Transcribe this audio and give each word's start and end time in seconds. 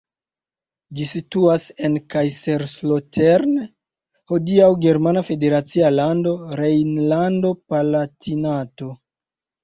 Ĝi 0.99 1.03
situas 1.07 1.65
en 1.89 1.97
Kaiserslautern, 2.13 3.51
hodiaŭ 4.31 4.69
germana 4.85 5.23
federacia 5.27 5.91
lando 5.97 6.33
Rejnlando-Palatinato. 6.61 8.89